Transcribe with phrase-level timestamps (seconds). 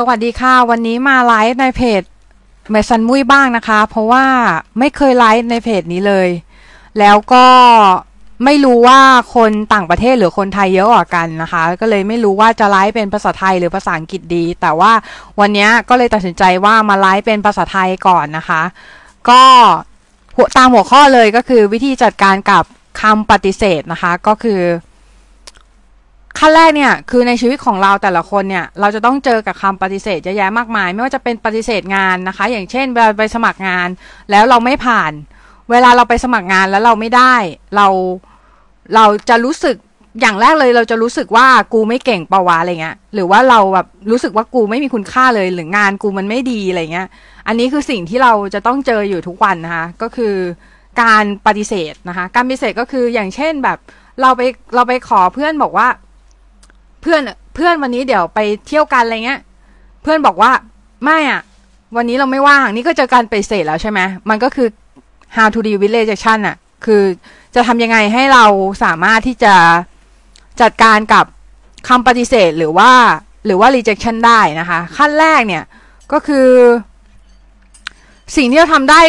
[0.00, 2.02] สวัสดีค่ะ วันนี้มาไลฟ์ในเพจ
[2.70, 4.24] เมซันมุ้ยบ้างนะคะ เพราะว่า
[4.78, 6.28] ไม่เคยไลฟ์ในเพจนี้เลย
[6.98, 7.46] แล้วก็
[8.44, 9.00] ไม่รู้ว่า
[9.34, 14.92] คนต่างประเทศหรือคนไทยเยอะกว่ากันนะคะ ก็เลยไม่รู้ว่าจะไลฟ์เป็นภาษาไทยหรือภาษาอังกฤษดี แต่ว่า
[15.40, 18.62] วันนี้ก็เลยตัดสินใจว่ามาไลฟ์เป็นภาษาไทยก่อนนะคะ
[19.30, 19.42] ก็
[20.56, 22.64] ตามหัวข้อเลยก็คือวิธีจัดการกับ
[23.00, 24.60] คำปฏิเสธนะคะ ก็คือ
[26.46, 33.88] ขั้นแรกเนี่ยคือในชีวิตของเราแต่ละคนเนี่ยเราจะต้องเจอกับคำปฏิเสธเยอะแยะมากมาย ไม่ว่าจะเป็นปฏิเสธงานนะคะ อย่างเช่นเวลาไปสมัครงาน
[34.30, 35.12] แล้วเราไม่ผ่าน
[35.70, 37.34] เวลาเราไปสมัครงานแล้วเราไม่ได้
[37.76, 37.86] เรา
[38.94, 39.76] เราจะรู้สึก
[40.20, 47.08] อย่างแรกเลยเราจะรู้สึกว่ากูไม่เก่งปะวะอะไรเงี้ยหรือว่าเราแบบรู้สึกว่ากูไม่มีคุณค่าเลยหรืองานกูมันไม่ดีอะไรเงี้ย
[47.46, 50.34] อันนี้คือสิ่งที่เราจะต้องเจออยู่ทุกวันนะคะก็คือ
[51.02, 53.78] การปฏิเสธนะคะ การปฏิเสธก็คืออย่างเช่นแบบ
[54.20, 54.42] เราไป
[54.74, 55.88] เราไปขอเพื่อนบอกว่า
[57.06, 57.22] พื่อน
[57.54, 59.40] เพื่อนวันนี้เดี๋ยวไปเที่ยวกันอะไรเงี้ย
[60.02, 60.50] เพื่อนบอกว่า
[61.04, 61.42] ไม่อะ
[61.96, 64.68] วันนี้เราไม่ว่าง นี่ก็เจอการปฏิเสธแล้วใช่ไหมมันก็คือ
[65.36, 67.02] how to deal with rejection อะ คือ
[67.54, 68.44] จะทำยังไงให้เรา
[68.84, 69.54] สามารถที่จะ
[70.60, 71.24] จัดการกับ
[71.88, 72.90] คำปฏิเสธหรือว่า
[73.46, 75.64] หรือว่า rejection ได้นะคะ ขั้นแรกเนี่ย
[76.12, 76.48] ก็คือ
[78.36, 79.00] สิ่งที่เราทำได้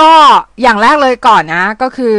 [0.00, 0.14] ก็
[0.62, 2.16] อย่างแรกเลยก่อนนะ ก็คือ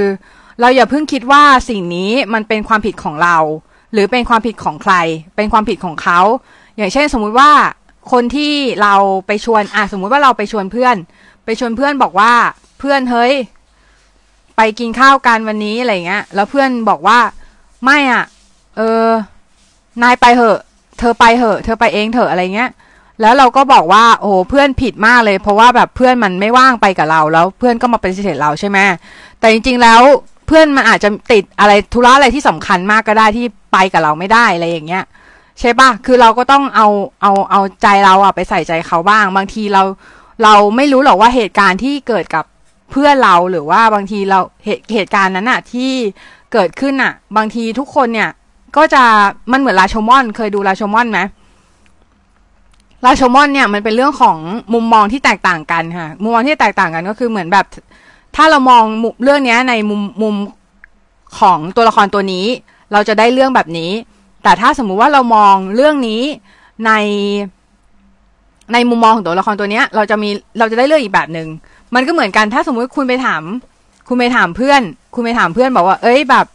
[0.59, 3.38] เราอย่าเพิ่งคิดว่าสิ่งนี้มันเป็นความผิดของเรา
[3.94, 4.96] หรือเป็นความผิดของใคร
[5.36, 6.20] เป็นความผิดของเขา
[6.78, 7.52] อย่างเช่น สมมุติว่า
[8.12, 8.96] คนที่เรา
[9.28, 10.96] ไปชวนอะสมมุติว่าเราไปชวนเพื่อน
[11.46, 12.34] ไปชวนเพื่อนบอกว่า
[12.80, 13.34] เพื่อนเฮ้ย
[14.58, 17.20] ไปกินข้าวกันวันนี้อะไรเงี้ย แล้วเพื่อนบอกว่า
[17.84, 18.26] ไม่อะ
[18.78, 19.08] เออ
[20.04, 20.60] นายไปเหอะ
[21.00, 22.72] เธอไปเหอะ เธอไปเองเถอะอะไรเงี้ย
[23.22, 28.78] แล้วเราก็บอกว่า โอ้เพื่อนผิดมากเลย เพราะว่าแบบเพื่อนมันไม่ว่างไปกับเรา แล้วเพื่อนก็มาเปฏิเสธเราใช่ไหม
[29.40, 30.02] แต่จริงๆแล้ว
[30.54, 35.04] พื่อนมันอาจจะติดอะไรธุระอะไรที่สำคัญมากก็ได้ที่ไปกับเราไม่ได้อะไรอย่างเงี้ย
[35.59, 36.88] ใช่ปะคือเราก็ต้องเอา
[37.22, 39.84] เอาเอาใจเราอะไปใส่ใจเขาบ้าง บางทีเรา
[40.44, 42.46] เราไม่รู้หรอกว่าเหตุการณ์ที่เกิดกับ
[42.92, 45.91] เพื่อนเราหรือว่าบางทีเราเหตุเหตุการณ์นั้นอะที่
[46.53, 48.30] เกิดขึ้นอะบางทีทุกคนเนี่ย
[48.78, 49.03] ก็จะ
[49.52, 51.20] มันเหมือนราชมอน เคยดูราชมอนไหม
[53.06, 54.38] ราชมอนเนี่ยมันเป็นเรื่องของ
[54.74, 57.66] มุมมองที่แตกต่างกันค่ะ มุมมองที่แตกต่างกันก็คือเหมือนแบบ
[58.36, 58.84] ถ้าเรามอง
[59.24, 60.36] เรื่องนี้ในมุมมุม
[61.40, 62.46] ของตัวละครตัวนี้
[62.94, 63.92] เราจะได้เรื่องแบบนี้
[64.44, 66.22] แต่ถ้าสมมุติว่าเรามองเรื่องนี้
[66.86, 66.92] ใน
[68.74, 70.30] ในมุมมองของตัวละครตัวนี้เราจะมี
[70.60, 71.48] เราจะได้เรื่องอีกแบบหนึง่ง
[71.96, 73.44] มันก็เหมือนกันถ้าสมมุติคุณไปถาม
[74.08, 74.82] คุณไปถามเพื่อน
[75.16, 76.46] คุณไปถามเพื่อนบอกว่า เอ้ยแบบ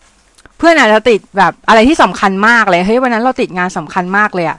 [0.59, 4.59] เพื่อนอาจจะติดแบบอะไรที่สำคัญมากเลยเฮ้ยวันนั้นเราติดงานสำคัญมากเลยอะ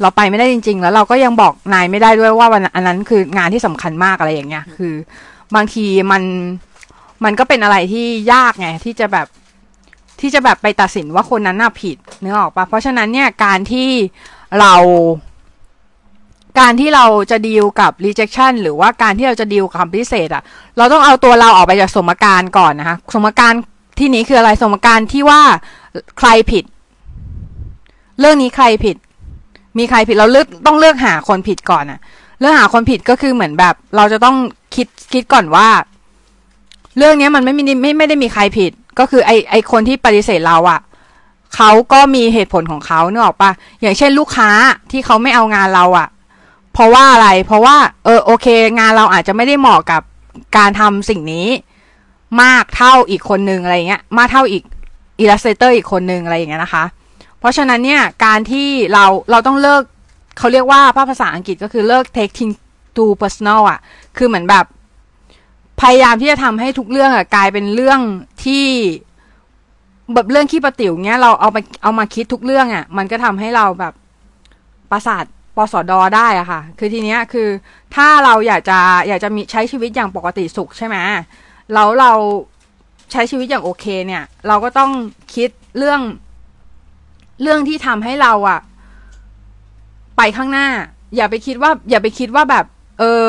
[0.00, 4.94] เราไปไม่ได้จริง ๆ แล้วเราก็ยังบอกนายไม่ได้ด้วยว่าวันอันนั้นคืองานที่สำคัญมากอะไรอย่างเงี้ย คือ
[5.54, 6.22] บางทีมัน
[7.24, 9.26] มันก็เป็นอะไรที่ยากไงที่จะแบบ
[10.20, 13.88] ที่จะแบบไปตัดสินว่าคนนั้นน่ะผิดนึกออกปะเพราะฉะนั้นเนี่ยการที่
[14.60, 14.74] เรา
[16.60, 20.42] การที่เราจะดีลกับ rejection หรือว่าการที่เราจะดีลกับคำพิเศษอะ
[20.76, 23.52] เราต้องเอาตัวเราออกไปจากสมการก่อนนะคะสมการ
[23.98, 25.40] ที่นี้คืออะไรสมการที่ว่า
[26.18, 26.64] ใครผิด
[28.20, 28.96] เรื่องนี้ใครผิด
[29.78, 32.00] มีใครผิดเราเลือกต้องเลือกหาคนผิดก่อนอะ
[32.40, 34.36] เลือกหาคนผิดก็คือเหมือนแบบ เราจะต้อง
[34.74, 35.68] คิดคิดก่อนว่า
[36.96, 40.80] เรื่องนี้มันไม่มีไม่ไม่ได้มีใครผิด ก็คือไอไอคนที่ปฏิเสธเราอะ่ะ
[41.54, 44.50] เขาก็มีเหตุผลของเขาเนอะปะอย่างเช่นลูกค้า
[44.90, 46.08] ที่เขาไม่เอางานเราอะ่ะ
[46.72, 48.46] เพราะว่าอะไร เพราะว่า เออโอเค
[48.78, 50.02] งานเราอาจจะไม่ได้เหมาะกับ
[50.56, 51.46] การทำสิ่งนี้
[52.42, 54.62] มากเท่าอีกคนนึงอะไรเงี้ย มากเท่าอีก
[55.20, 56.84] อิลลัสเตเตอร์อีกคนนึงอะไรอย่างเงี้ยนะคะ
[57.38, 59.82] เพราะฉะนั้นเนี่ยการที่เราเราต้องเลิก
[60.38, 60.80] เขาเรียกว่า
[61.10, 62.56] ภาษาอังกฤษก็คือเลิก take things
[62.96, 63.78] to personal อะ
[64.16, 64.64] คือเหมือนแบบ
[65.80, 68.00] พยายามที่จะทำให้ทุกเรื่องอะกลายเป็นเรื่อง
[68.44, 68.66] ที่
[70.14, 73.92] แบบเรื่องขี้ประติ๋วเงี้ยเราเอาไปเอามาคิดทุกเรื่องอะมันก็ทำให้เราแบบ
[74.90, 75.24] ประสาท
[75.56, 77.48] ปสอดอได้อะค่ะ คือทีเนี้ยคือ
[77.94, 80.96] ถ้าเราอยากจะอยากจะมีใช้ชีวิตอย่างปกติสุขใช่ไหม
[81.72, 82.12] แล้วเรา
[83.12, 84.90] ใช้ชีวิตอย่างโอเคเนี่ย เราก็ต้อง
[85.34, 86.00] คิดเรื่อง
[87.42, 88.60] เรื่องที่ทำให้เราอะ
[90.16, 90.68] ไปข้างหน้า
[91.16, 92.64] อย่าไปคิดว่า อย่าไปคิดว่าแบบ
[92.98, 93.26] เออ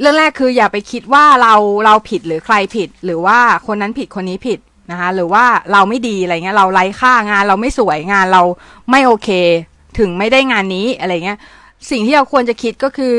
[0.00, 1.54] เรื่องแรกคืออย่าไปคิดว่าเรา
[1.84, 4.58] เราผิดหรือใครผิด หรือว่าคนนั้นผิดคนนี้ผิด
[4.90, 8.42] นะคะหรือว่าเราไม่ดีอะไรเงี้ยเราไร้ค่างานเราไม่สวยงานเรา
[8.90, 9.28] ไม่โอเค
[9.98, 11.38] ถึงไม่ได้งานนี้อะไรเงี้ย
[11.90, 13.16] สิ่งที่เราควรจะคิดก็คือ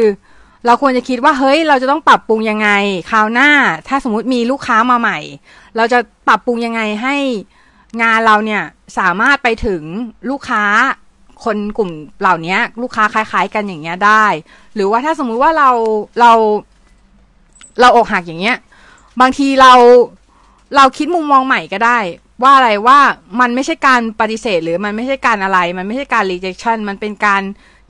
[0.65, 2.69] เราควรจะคิดว่าเฮ้ย เราจะต้องปรับปรุงยังไง
[3.12, 3.50] คราวหน้า
[3.88, 5.19] ถ้าสมมติมีลูกค้ามาใหม่
[5.75, 7.15] เราจะปรับปรุงยังไงให้
[8.01, 8.63] งานเราเนี่ย
[8.97, 9.81] สามารถไปถึง
[10.29, 10.63] ลูกค้า
[11.45, 11.91] คนกลุ่ม
[12.21, 14.25] เหล่านี้ลูกค้าคล้าย ๆ กันอย่างเงี้ยได้
[14.75, 15.69] หรือว่าถ้าสมมุติว่าเรา
[16.21, 16.31] เรา
[17.79, 18.57] เราอกหักอย่างเงี้ย
[19.21, 19.74] บางทีเรา
[20.75, 22.00] เราคิดมุมมองใหม่ก็ได้
[22.44, 23.00] ว่าอะไรว่า
[23.39, 27.41] มันไม่ใช่การปฏิเสธ หรือมันไม่ใช่การอะไร มันไม่ใช่การ rejection มันเป็นการ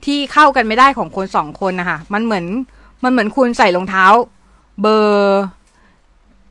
[0.04, 2.44] ที่เข้ากันไม่ได้ของคนสองคนนะคะมันเหมือน
[3.04, 4.04] มันเหมือนคุณใส่รองเท้า
[4.80, 5.42] เบอร์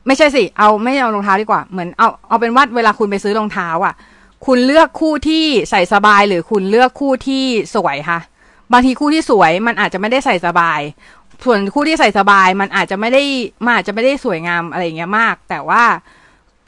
[0.06, 3.94] ไม่ใช่สิ เอาไม่เอารองเท้าดีกว่า เหมือนเอาเอาเป็นว่าเวลาคุณไปซื้อรองเท้าอะ
[4.46, 7.42] คุณเลือกคู่ที่ใส่สบาย หรือคุณเลือกคู่ที่
[7.74, 8.20] สวยคะ
[8.72, 10.80] บางทีคู่ที่สวยมันอาจจะไม่ได้ใส่สบาย
[11.44, 13.22] ส่วนคู่ที่ใส่สบายมันอาจจะไม่ได้
[13.64, 15.82] มันอาจจะไม่ได้สวยงามอะไรเงี้ยมาก แต่ว่า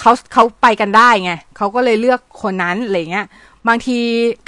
[0.00, 3.26] เขาเขาไปกันได้ไงเขาก็เลยเลือกคนนั้นอะไรเงี้ย
[3.68, 3.98] บางที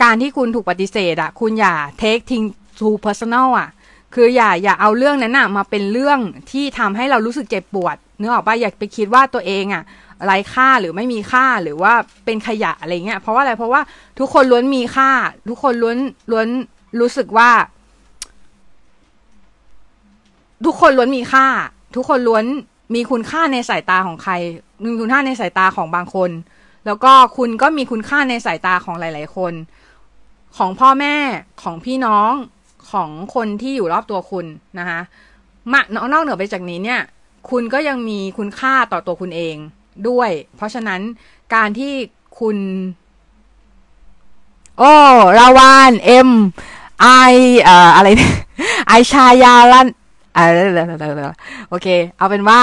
[0.02, 2.46] การที่คุณถูกปฏิเสธอะคุณอย่า take thing
[2.78, 3.69] too personal อะ
[4.14, 6.19] คืออย่าอย่าเอาเรื่องนั้นอะมาเป็นเรื่อง
[6.50, 11.92] ที่ทำให้เรารู้สึกเจ็บปวดเนื้อออกปะอย่าไปคิดว่าตัวเองอะไร้ค่าหรือไม่มีค่าหรือว่า
[12.24, 13.80] เป็นขยะอะไรเงี้ย เพราะว่าอะไรเพราะว่า
[14.19, 15.10] ทุกคนล้วนมีค่า
[15.48, 15.98] ทุกคนล้วน
[16.30, 16.48] ล้วน
[17.00, 17.50] รู้สึกว่า
[20.67, 21.47] ทุกคนล้วนมีค่า
[21.97, 22.44] ทุกคนล้วน
[22.94, 24.32] มีคุณค่าในสายตาของใคร
[24.85, 26.31] มีคุณค่าในสายตาของบางคน
[26.87, 29.53] แล้วก็คุณก็มีคุณค่าในสายตาของหลาย ๆ คน
[30.56, 31.17] ของพ่อแม่
[31.62, 32.32] ของพี่น้อง
[32.91, 34.47] ของคนที่อยู่รอบตัวคุณ
[34.79, 35.00] นะคะ
[35.73, 35.81] มา
[36.12, 37.00] นอกเหนือไปจากนี้เนี่ย
[37.50, 39.56] คุณก็ยังมีคุณค่าต่อตัวคุณเอง
[40.08, 41.00] ด้วย เพราะฉะนั้น
[41.55, 41.93] การที่
[42.41, 42.56] คุณ
[44.79, 44.94] โอ้
[45.38, 46.31] ราวานเอ็ม
[47.03, 47.08] ไอ
[47.97, 48.08] อะไร
[48.88, 49.88] ไอชายาลัน
[51.69, 51.88] โอเค
[52.18, 52.62] เอาเป็นว่า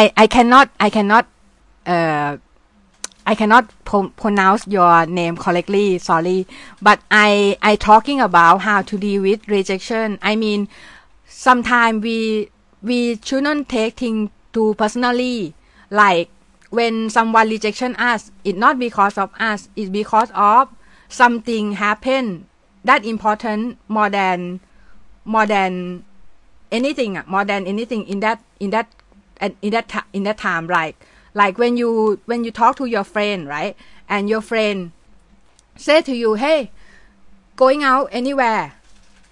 [0.00, 1.24] I I cannot I cannot
[1.94, 2.30] uh
[3.32, 3.64] I cannot
[4.22, 6.40] pronounce your name correctly sorry
[6.86, 7.30] but I
[7.70, 10.60] I talking about how to deal with rejection I mean
[11.46, 12.18] sometimes we
[12.88, 15.54] we shouldn't take things too personally
[15.90, 16.28] like
[16.76, 20.68] when someone rejection us it not because of us it's because of
[21.08, 22.46] something happen
[22.88, 24.60] that important more than
[25.24, 26.04] more than
[26.71, 28.87] anything more than anything in that in that
[29.39, 30.95] in that in that time like
[31.33, 33.75] like when you when you talk to your friend right?
[34.07, 34.91] And your friend
[35.77, 36.71] say to you hey
[37.55, 38.73] going out anywhere.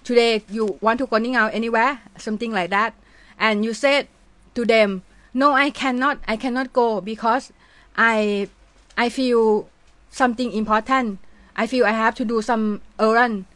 [0.04, 2.00] Today you want to going out anywhere?
[2.16, 2.94] Something like that.
[3.38, 4.08] And you said
[4.54, 5.02] to them
[5.34, 7.52] no i cannot i cannot go because
[7.96, 8.48] i
[8.96, 9.68] i feel
[10.10, 11.18] something important.
[11.56, 13.46] I feel i have to do some errand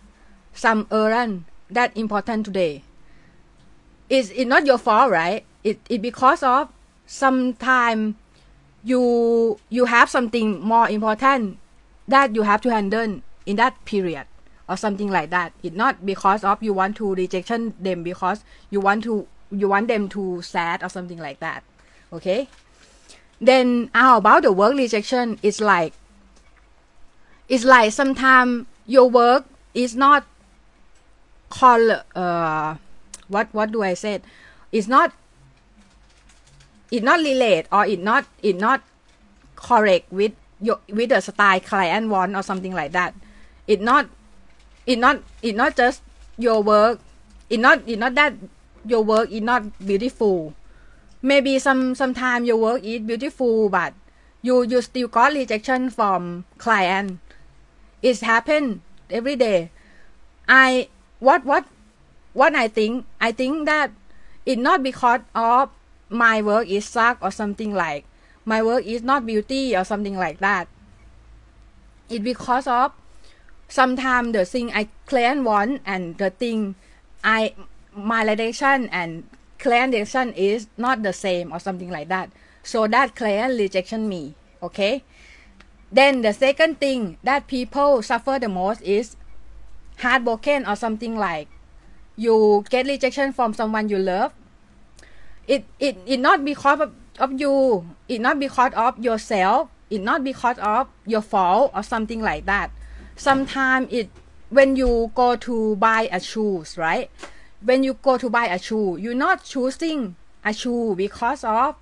[0.53, 2.83] some errand that important today
[4.13, 5.45] is it not your fault right?
[5.65, 6.69] It it because of
[7.07, 8.17] sometime
[8.85, 11.57] you you have something more important
[12.07, 14.27] that you have to handle in that period
[14.69, 15.53] or something like that.
[15.63, 19.89] It not because of you want to rejection them because you want to you want
[19.89, 21.65] them to sad or something like that
[22.13, 22.49] okay?
[23.41, 25.39] Then how about the work rejection?
[25.43, 25.95] It's like
[27.49, 30.27] it's like sometimes your work is not
[31.49, 32.77] call uh
[33.33, 34.21] what what do I say?
[34.71, 35.13] It's not
[36.93, 38.85] it not relate or it not it not
[39.57, 43.17] correct with your with the style client want or something like that.
[43.67, 44.13] It not
[44.87, 46.05] it not it not just
[46.37, 47.01] your work.
[47.49, 48.37] It not it not that
[48.85, 50.53] your work is not beautiful.
[51.23, 53.95] Maybe some sometime your work is beautiful but
[54.43, 57.19] you you still got rejection from client.
[58.03, 59.71] It's happen every day.
[60.49, 60.89] I
[61.21, 61.65] what what
[62.33, 63.91] what i think i think that
[64.45, 65.71] it not because of
[66.09, 68.05] my work is suck or something like
[68.45, 70.69] my work is not beauty or something like that.
[72.09, 72.93] It because of
[73.69, 76.75] sometimes the thing i client want and the thing
[77.25, 77.55] i
[77.95, 79.25] my rejection and
[79.59, 82.31] client rejection is not the same or something like that.
[82.63, 85.05] So that client rejection me okay?
[85.91, 89.17] Then the second thing that people suffer the most is
[89.99, 91.49] heartbroken or something like
[92.23, 94.33] you get rejection from someone you love
[95.47, 97.85] it it it not because of, of you.
[98.09, 99.69] It not because of yourself.
[99.91, 102.71] It not because of your fault or something like that.
[103.17, 104.09] Sometimes it
[104.51, 107.11] when you go to buy a shoes right?
[107.61, 111.77] When you go to buy a shoe you're not choosing a shoe because of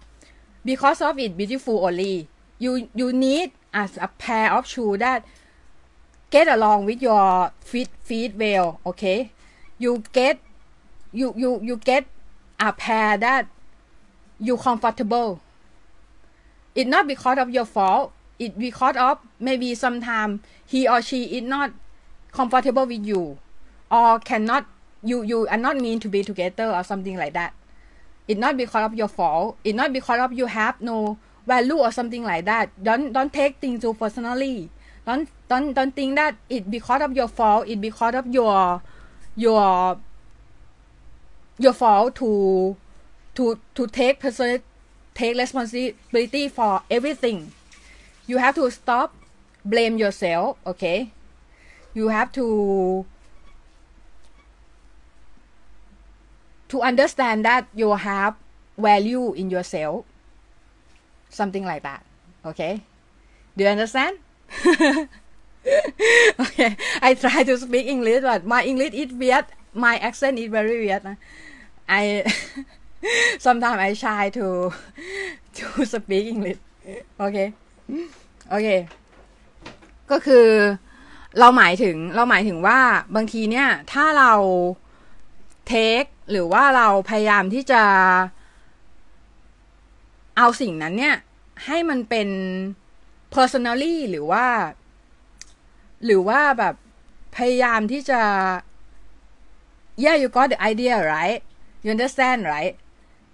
[0.65, 2.29] because of it beautiful only.
[2.59, 5.25] You you need as a pair of shoe that
[6.31, 9.33] get along with your feet feet well okay
[9.81, 10.39] you get
[11.11, 12.07] you you you get
[12.61, 13.49] a pair that
[14.39, 15.41] you comfortable.
[16.77, 18.13] It not because of your fault.
[18.39, 21.73] It because of maybe sometime he or she is not
[22.31, 23.39] comfortable with you
[23.91, 24.67] or cannot
[25.03, 27.55] you you are not mean to be together or something like that.
[28.29, 29.57] It not because of your fault.
[29.65, 32.71] It not because of you have no value or something like that.
[32.83, 34.71] Don't don't take things too personally.
[35.07, 37.67] Don't don't don't think that it because of your fault.
[37.67, 38.83] It because of your
[39.41, 39.99] your
[41.59, 42.77] your fault to
[43.35, 44.63] to to take person
[45.15, 47.53] take responsibility for everything.
[48.27, 49.15] You have to stop
[49.65, 51.13] blame yourself, okay?
[51.95, 53.07] You have to
[56.69, 58.37] to understand that you have
[58.79, 60.05] value in yourself.
[61.31, 62.05] Something like that.
[62.45, 62.83] Okay?
[63.57, 64.19] Do you understand?
[66.43, 70.77] okay I try to speak English but my English is weird my accent is very
[70.85, 71.03] weird
[72.01, 72.25] I
[73.39, 74.47] sometimes I try to
[75.59, 76.61] to speak English
[77.19, 77.39] โอเค
[78.51, 78.69] โอเค
[80.11, 80.47] ก็คือ
[81.39, 82.79] เราหมายถึงเราหมายถึงว่า
[83.15, 84.33] บางทีเนี่ย ถ้าเรา
[85.67, 87.83] เทคหรือว่าเราพยายามที่จะ
[90.37, 91.17] เอาสิ่งนั้นเนี่ย
[91.67, 92.29] ให้มันเป็น
[93.35, 94.47] personally หรือว่า
[96.04, 96.76] หรือว่าแบบ
[97.36, 98.22] พยายามที่จะ
[100.04, 101.42] yeah you got the idea right
[101.84, 102.76] you understand right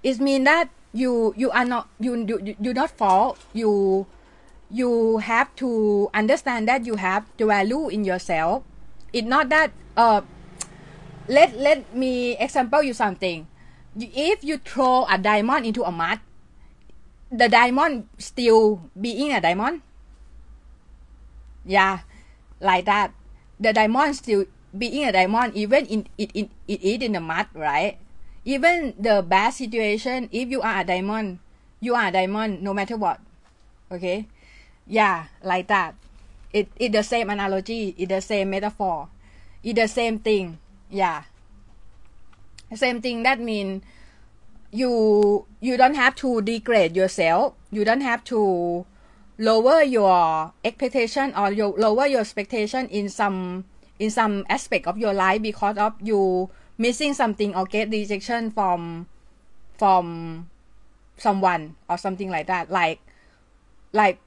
[0.03, 0.65] it mean that
[1.01, 3.71] you you are not you you you not fall you
[4.69, 5.69] you have to
[6.13, 8.63] understand that you have the value in yourself
[9.13, 10.21] it's not that uh
[11.27, 13.47] let let me example you something
[13.95, 16.19] if you throw a diamond into a mud
[17.31, 19.81] the diamond still being a diamond
[21.65, 22.03] yeah
[22.60, 23.12] like that.
[23.60, 24.44] The diamond still
[24.76, 27.98] being a diamond even in it in it is in the mud right?
[28.44, 31.38] Even the bad situation if you are a diamond
[31.80, 33.20] you are a diamond no matter what.
[33.90, 34.26] Okay?
[34.86, 35.94] Yeah like that.
[36.52, 39.08] It it the same analogy it the same metaphor
[39.62, 40.58] it the same thing.
[40.90, 41.24] Yeah.
[42.74, 43.82] Same thing that mean
[44.70, 47.54] you you don't have to degrade yourself.
[47.70, 48.84] You don't have to
[49.38, 53.64] lower your expectation or lower your expectation in some
[53.98, 59.06] in some aspect of your life because of you missing something or get rejection from
[59.78, 60.48] from
[61.16, 62.70] someone or something like that.
[62.70, 63.00] Like
[63.92, 64.18] like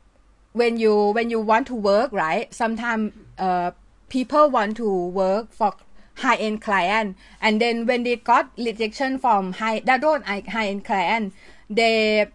[0.53, 2.53] when you when you want to work right?
[2.53, 3.71] Sometimes uh
[4.09, 5.73] people want to work for
[6.17, 10.83] high end client and then when they got rejection from high that don't high end
[10.83, 11.33] client
[11.69, 12.27] they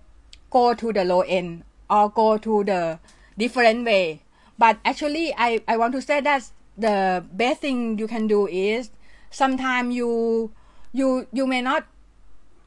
[0.51, 1.63] go to the low end
[1.95, 2.99] or go to the
[3.39, 4.23] different way.
[4.59, 8.91] But actually i i want to say that the best thing you can do is
[9.31, 10.51] sometimes you
[10.93, 11.87] you you may not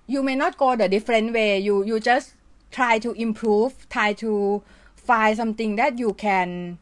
[0.08, 1.60] you may not go the different way.
[1.60, 2.34] You you just
[2.72, 4.64] try to improve try to
[4.96, 6.80] find something that you can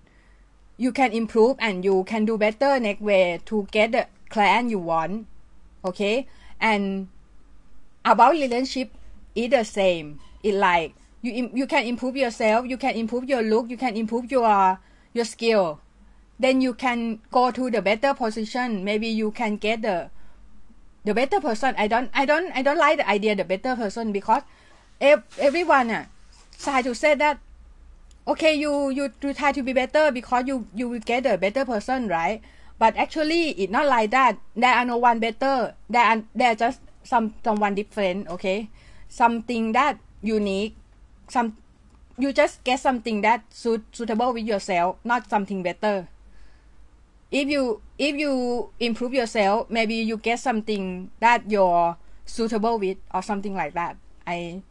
[0.78, 4.80] you can improve and you can do better next way to get the client you
[4.80, 5.28] want
[5.86, 6.28] okay?
[6.60, 7.08] And
[8.04, 8.92] about relationship
[9.36, 10.20] is the same.
[10.44, 10.96] It like
[11.26, 14.78] you you can improve yourself you can improve your look you can improve your
[15.16, 15.80] your skill.
[16.38, 18.84] Then you can go to the better position.
[18.84, 20.12] Maybe you can get the
[21.08, 21.74] the better person.
[21.78, 24.44] I don't i don't i don't like the idea the better person because
[25.00, 26.06] everyone uh,
[26.60, 27.40] try to say that
[28.28, 31.64] okay you you you try to be better because you you will get a better
[31.66, 32.42] person right?
[32.78, 34.38] But actually it's not like that.
[34.56, 35.74] There are no one better.
[35.90, 38.70] There are there are just some someone different okay?
[39.08, 40.76] Something that unique
[41.30, 41.58] some
[42.18, 46.08] you just get something that suit suitable with yourself not something better
[47.32, 53.22] if you if you improve yourself maybe you get something that you're suitable with or
[53.22, 54.62] something like that i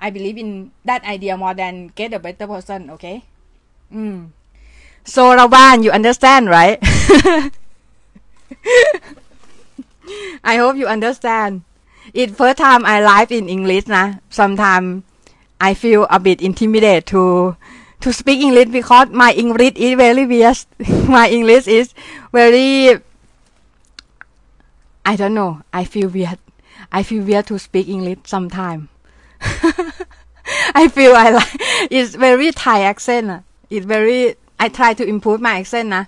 [0.00, 3.22] i believe in that idea more than get a better person okay
[3.92, 4.28] mm.
[5.04, 6.78] so ravan you understand right
[10.44, 11.62] i hope you understand
[12.12, 15.04] it first time i live in english Nah, sometime.
[15.60, 17.56] I feel a bit intimidated to
[18.00, 20.58] to speak English because my English is very weird.
[21.08, 21.94] My English is
[22.32, 23.00] very
[25.06, 25.62] I don't know.
[25.72, 26.38] I feel weird.
[26.92, 28.88] I feel weird to speak English sometime.
[30.74, 31.52] I feel I like
[31.90, 33.40] it's very Thai accent ah.
[33.70, 36.04] it's very I try to improve my accent นะ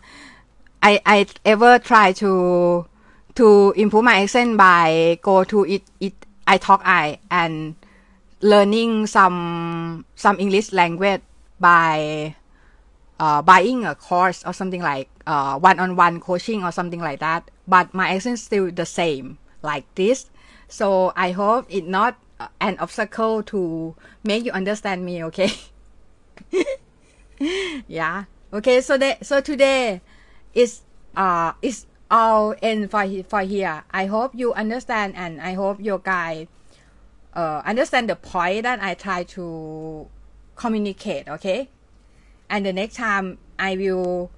[0.88, 2.31] I I ever try to
[3.38, 6.15] to improve my accent by go to it it
[6.47, 7.75] I talk I and
[8.40, 11.23] learning some some English language
[11.61, 12.35] by
[13.19, 17.50] uh, buying a course or something like uh, one-on-one coaching or something like that.
[17.66, 20.31] But my accent still the same like this.
[20.69, 22.19] So I hope it not
[22.61, 25.52] an obstacle to make you understand me okay?
[27.88, 28.25] Yeah.
[28.52, 30.00] Okay so that so today
[30.55, 30.81] is
[31.16, 33.85] uh is all in for for here.
[33.90, 36.49] I hope you understand and i hope your guy
[37.37, 40.09] uh understand the point that i try to
[40.57, 41.69] communicate okay?
[42.49, 44.31] And the next time i will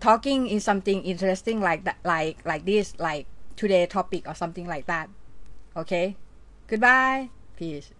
[0.00, 4.86] talking in something interesting like that like like this like today topic or something like
[4.86, 5.08] that
[5.76, 6.16] okay?
[6.66, 7.30] Goodbye.
[7.56, 7.92] Peace